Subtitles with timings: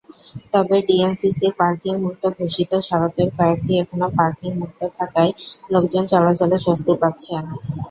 [0.53, 5.31] তবে ডিএনসিসির পার্কিংমুক্ত ঘোষিত সড়কের কয়েকটি এখনো পার্কিংমুক্ত থাকায়
[5.73, 7.43] লোকজন চলাচলে স্বস্তি পাচ্ছেন।